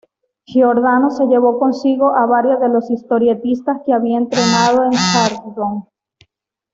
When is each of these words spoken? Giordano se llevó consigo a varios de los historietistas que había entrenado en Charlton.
Giordano 0.47 1.11
se 1.11 1.27
llevó 1.27 1.59
consigo 1.59 2.09
a 2.15 2.25
varios 2.25 2.59
de 2.59 2.69
los 2.69 2.89
historietistas 2.89 3.81
que 3.85 3.93
había 3.93 4.17
entrenado 4.17 4.85
en 4.85 4.93
Charlton. 4.93 5.83